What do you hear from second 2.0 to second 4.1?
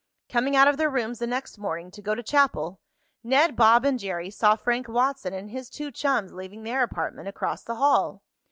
go to chapel, Ned, Bob and